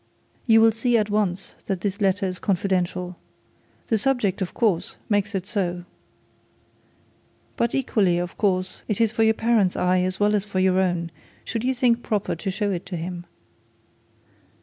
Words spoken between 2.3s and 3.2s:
confidential.